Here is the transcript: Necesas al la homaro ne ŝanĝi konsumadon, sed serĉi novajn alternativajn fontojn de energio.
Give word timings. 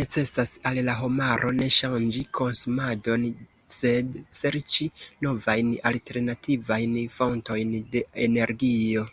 Necesas 0.00 0.50
al 0.70 0.76
la 0.88 0.92
homaro 1.06 1.50
ne 1.56 1.68
ŝanĝi 1.78 2.22
konsumadon, 2.38 3.26
sed 3.80 4.16
serĉi 4.44 4.90
novajn 5.28 5.74
alternativajn 5.94 6.98
fontojn 7.20 7.78
de 7.98 8.10
energio. 8.30 9.08